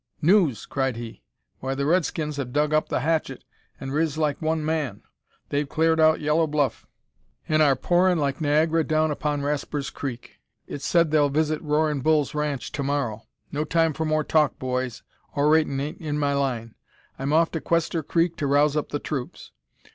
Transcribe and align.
"`News!' 0.23 0.67
cried 0.67 0.95
he, 0.95 1.21
`why, 1.61 1.77
the 1.77 1.85
Redskins 1.85 2.37
have 2.37 2.51
dug 2.51 2.73
up 2.73 2.89
the 2.89 3.01
hatchet 3.01 3.43
an' 3.79 3.91
riz 3.91 4.17
like 4.17 4.41
one 4.41 4.65
man. 4.65 5.03
They've 5.49 5.69
clar'd 5.69 5.99
out 5.99 6.19
Yellow 6.19 6.47
Bluff, 6.47 6.87
an' 7.47 7.61
are 7.61 7.75
pourin' 7.75 8.17
like 8.17 8.41
Niagara 8.41 8.83
down 8.83 9.11
upon 9.11 9.43
Rasper's 9.43 9.91
Creek. 9.91 10.39
It's 10.65 10.87
said 10.87 11.11
that 11.11 11.11
they'll 11.11 11.29
visit 11.29 11.61
Roarin' 11.61 12.01
Bull's 12.01 12.33
ranch 12.33 12.71
to 12.71 12.81
morrow. 12.81 13.27
No 13.51 13.63
time 13.63 13.93
for 13.93 14.03
more 14.05 14.23
talk, 14.23 14.57
boys. 14.57 15.03
Oratin' 15.35 15.79
ain't 15.79 15.99
in 16.01 16.17
my 16.17 16.33
line. 16.33 16.73
I'm 17.19 17.31
off 17.31 17.51
to 17.51 17.61
Quester 17.61 18.01
Creek 18.01 18.35
to 18.37 18.47
rouse 18.47 18.75
up 18.75 18.89
the 18.89 18.97
troops.' 18.97 19.51